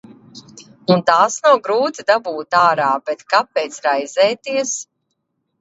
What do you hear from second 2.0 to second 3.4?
dabūt ārā, bet